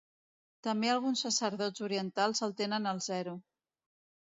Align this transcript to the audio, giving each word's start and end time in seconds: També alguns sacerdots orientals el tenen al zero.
També 0.67 0.89
alguns 0.93 1.21
sacerdots 1.25 1.85
orientals 1.89 2.43
el 2.49 2.57
tenen 2.63 2.93
al 2.95 3.05
zero. 3.11 3.39